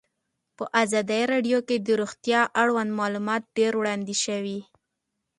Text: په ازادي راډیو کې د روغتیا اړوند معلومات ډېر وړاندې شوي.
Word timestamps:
په 0.57 0.63
ازادي 0.81 1.21
راډیو 1.31 1.59
کې 1.67 1.77
د 1.79 1.89
روغتیا 2.01 2.41
اړوند 2.61 2.91
معلومات 2.99 3.43
ډېر 3.57 3.73
وړاندې 3.77 4.15
شوي. 4.23 4.59